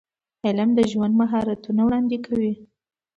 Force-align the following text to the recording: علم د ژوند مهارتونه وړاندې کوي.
علم 0.45 0.69
د 0.77 0.79
ژوند 0.91 1.13
مهارتونه 1.21 1.81
وړاندې 1.83 2.17
کوي. 2.25 2.53